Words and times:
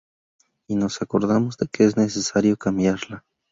y 0.67 0.73
nos 0.73 0.99
acordamos 1.03 1.57
de 1.57 1.67
que 1.67 1.83
es 1.83 1.95
necesario 1.95 2.57
cambiarla 2.57 3.23